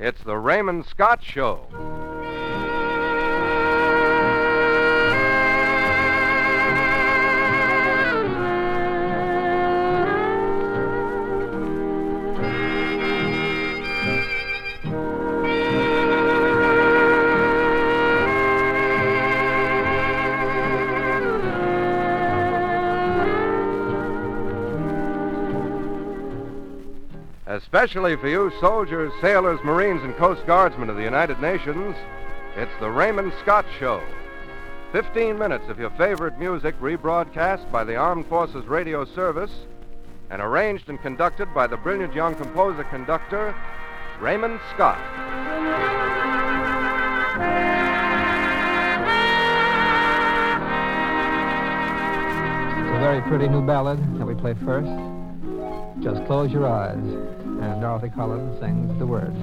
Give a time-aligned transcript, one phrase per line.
[0.00, 2.07] It's the Raymond Scott Show.
[27.48, 31.96] Especially for you soldiers, sailors, Marines, and Coast Guardsmen of the United Nations,
[32.56, 34.02] it's the Raymond Scott Show.
[34.92, 39.50] 15 minutes of your favorite music rebroadcast by the Armed Forces Radio Service
[40.28, 43.54] and arranged and conducted by the brilliant young composer conductor,
[44.20, 44.98] Raymond Scott.
[52.78, 55.17] It's a very pretty new ballad that we play first.
[56.02, 56.96] Just close your eyes.
[56.96, 59.36] And Dorothy Collins sings the words.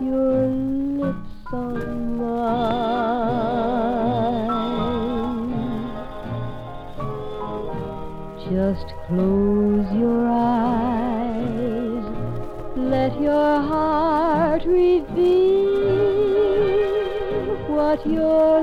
[0.00, 0.46] Your
[0.98, 2.54] lips on mine.
[8.50, 12.04] Just close your eyes.
[12.76, 15.74] Let your heart reveal
[17.68, 18.53] what you're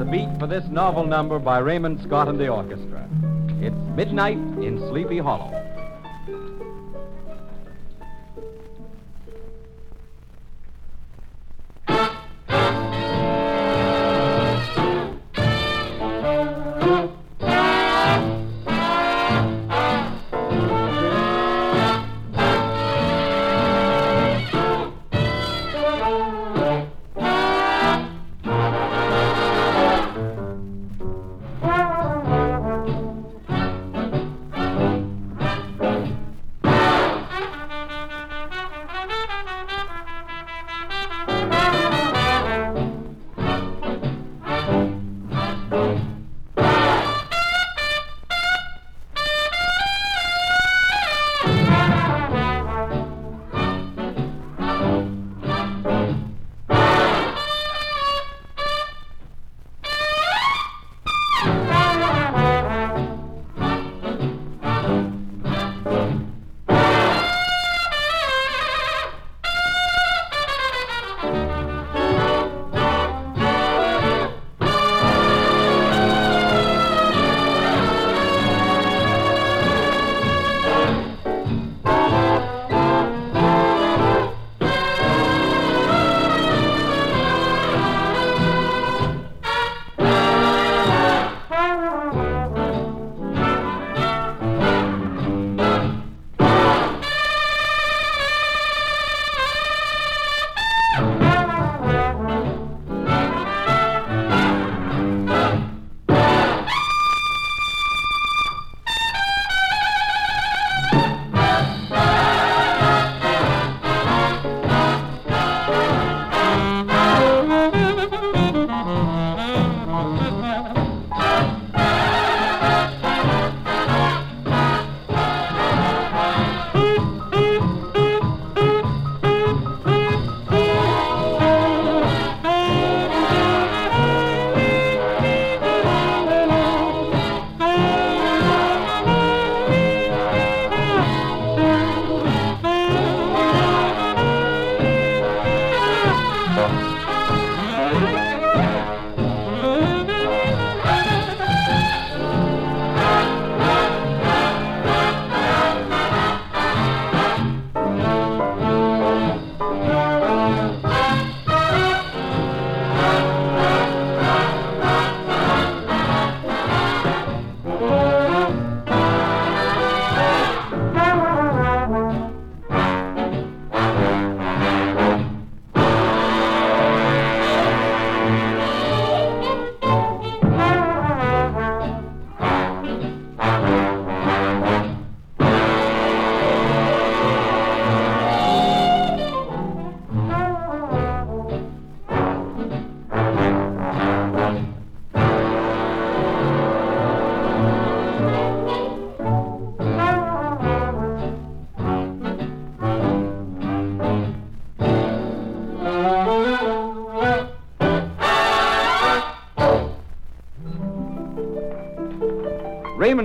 [0.00, 3.06] the beat for this novel number by Raymond Scott and the orchestra.
[3.60, 5.59] It's Midnight in Sleepy Hollow.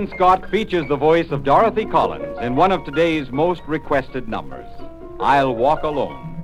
[0.04, 4.68] Scott features the voice of Dorothy Collins in one of today's most requested numbers,
[5.18, 6.35] I'll Walk Alone.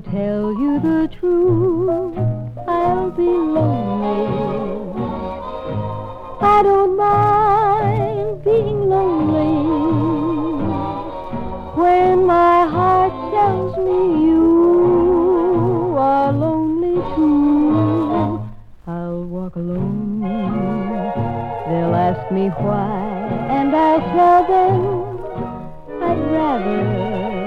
[0.00, 2.16] To tell you the truth,
[2.68, 4.92] I'll be lonely.
[6.40, 9.54] I don't mind being lonely
[11.80, 18.40] when my heart tells me you are lonely too.
[18.86, 20.20] I'll walk alone.
[21.66, 27.37] They'll ask me why, and I'll tell them I'd rather.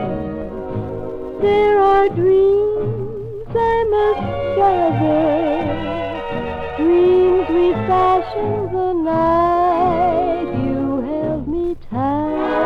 [1.41, 4.21] There are dreams I must
[4.57, 5.63] gather,
[6.77, 12.61] dreams we fashioned the night you held me tight.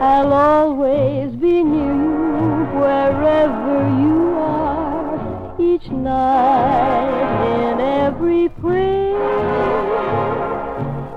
[0.00, 9.18] I'll always be near you wherever you are, each night in every prayer.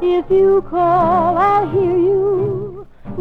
[0.01, 2.20] If you call, I'll hear you.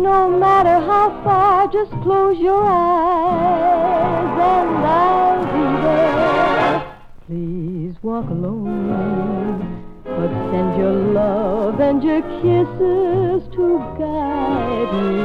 [0.01, 6.97] No matter how far, just close your eyes and I'll be there.
[7.27, 15.21] Please walk alone, but send your love and your kisses to guide me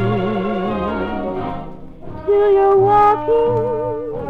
[2.26, 4.28] till you're walking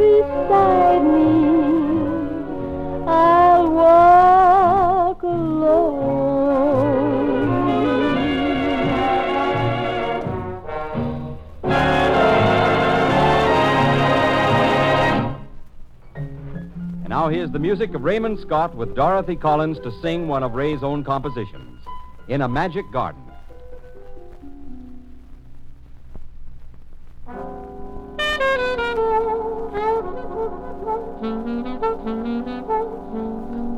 [17.25, 20.83] now here's the music of Raymond Scott with Dorothy Collins to sing one of Ray's
[20.83, 21.83] own compositions,
[22.27, 23.23] In a Magic Garden.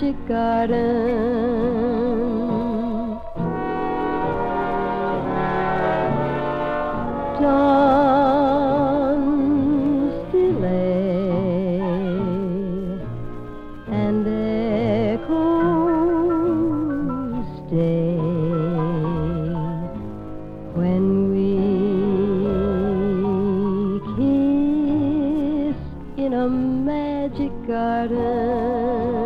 [0.00, 0.78] magic garden.
[7.42, 9.20] Dawn
[10.28, 11.80] still lay,
[13.92, 14.26] and
[15.20, 15.60] echoes
[20.74, 21.50] when we
[24.16, 25.80] kiss
[26.16, 29.19] in a magic garden.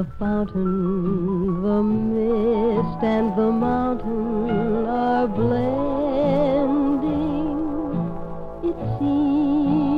[0.00, 5.90] The fountain, the mist and the mountain are blending.
[8.64, 9.92] It seems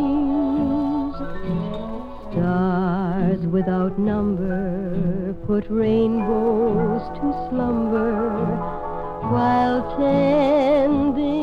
[2.32, 8.30] stars without number put rainbows to slumber
[9.30, 11.41] while tending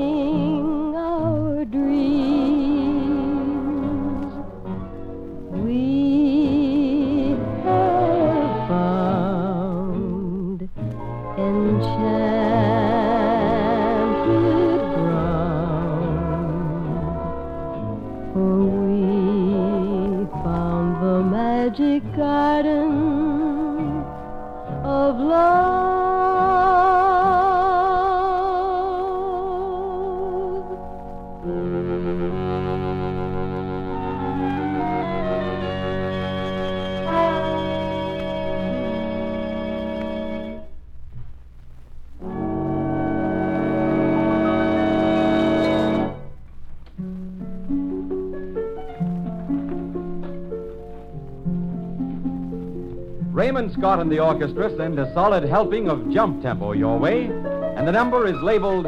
[53.50, 57.88] Raymond Scott and the orchestra send a solid helping of jump tempo your way, and
[57.88, 58.86] the number is labeled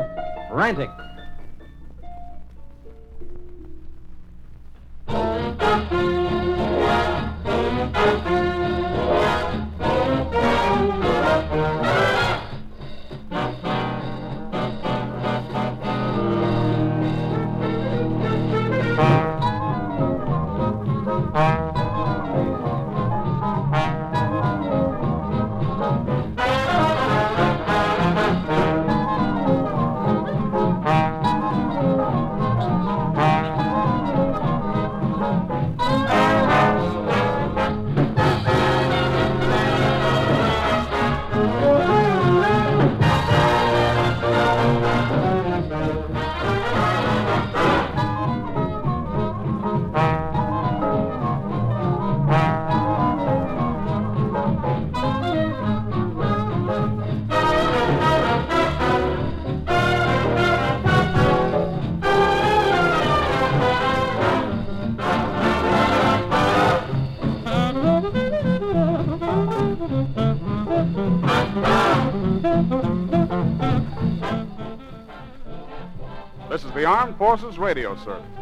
[0.51, 0.91] Frantic.
[76.81, 78.40] The Armed Forces Radio Service.